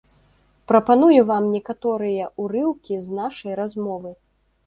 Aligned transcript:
Прапаную 0.69 1.21
вам 1.31 1.43
некаторыя 1.57 2.31
урыўкі 2.43 2.95
з 3.09 3.17
нашай 3.19 3.53
размовы. 3.61 4.11